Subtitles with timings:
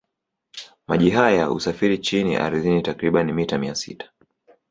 [0.87, 4.11] Maji haya husafiri chini ardhini takribani mita mia sita